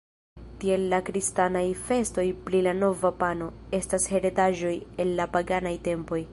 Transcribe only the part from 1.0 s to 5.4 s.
kristanaj festoj pri la nova pano, estas heredaĵoj el la